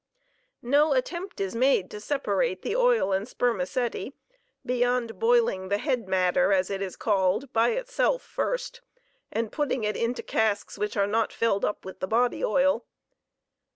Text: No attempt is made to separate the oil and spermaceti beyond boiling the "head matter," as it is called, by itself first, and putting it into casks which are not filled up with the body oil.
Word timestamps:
No 0.63 0.93
attempt 0.93 1.39
is 1.39 1.53
made 1.53 1.91
to 1.91 1.99
separate 1.99 2.63
the 2.63 2.75
oil 2.75 3.13
and 3.13 3.27
spermaceti 3.27 4.15
beyond 4.65 5.19
boiling 5.19 5.69
the 5.69 5.77
"head 5.77 6.07
matter," 6.07 6.51
as 6.51 6.71
it 6.71 6.81
is 6.81 6.95
called, 6.95 7.53
by 7.53 7.69
itself 7.73 8.23
first, 8.23 8.81
and 9.31 9.51
putting 9.51 9.83
it 9.83 9.95
into 9.95 10.23
casks 10.23 10.75
which 10.79 10.97
are 10.97 11.05
not 11.05 11.31
filled 11.31 11.63
up 11.63 11.85
with 11.85 11.99
the 11.99 12.07
body 12.07 12.43
oil. 12.43 12.83